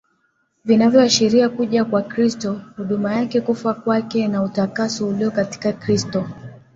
vinavyoashiria 0.65 1.49
Kuja 1.49 1.85
kwa 1.85 2.01
Kristo 2.01 2.61
Huduma 2.77 3.13
yake 3.15 3.41
kufa 3.41 3.73
kwake 3.73 4.27
na 4.27 4.43
utakaso 4.43 5.07
ulio 5.07 5.31
katika 5.31 5.73
Kristo 5.73 6.25